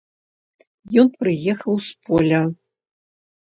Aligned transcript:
Ён 1.01 1.07
прыехаў 1.19 1.75
з 1.89 2.09
поля. 2.09 2.41